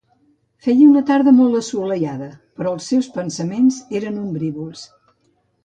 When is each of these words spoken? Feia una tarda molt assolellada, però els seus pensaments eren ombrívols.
Feia 0.67 0.87
una 0.93 1.03
tarda 1.09 1.33
molt 1.39 1.57
assolellada, 1.59 2.31
però 2.61 2.73
els 2.79 2.89
seus 2.93 3.13
pensaments 3.21 3.81
eren 4.03 4.21
ombrívols. 4.27 4.85